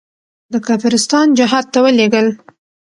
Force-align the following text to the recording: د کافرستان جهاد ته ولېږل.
د 0.51 0.53
کافرستان 0.67 1.27
جهاد 1.37 1.65
ته 1.73 1.79
ولېږل. 1.85 2.27